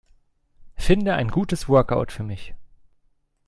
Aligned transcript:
Finde 0.75 1.13
ein 1.13 1.27
gutes 1.27 1.69
Workout 1.69 2.11
für 2.11 2.23
mich. 2.23 2.55